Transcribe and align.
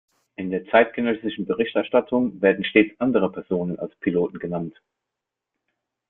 In 0.35 0.49
der 0.49 0.65
zeitgenössischen 0.65 1.45
Berichterstattung 1.45 2.41
werden 2.41 2.65
stets 2.65 2.99
andere 2.99 3.31
Personen 3.31 3.77
als 3.77 3.93
Piloten 3.97 4.39
genannt. 4.39 4.75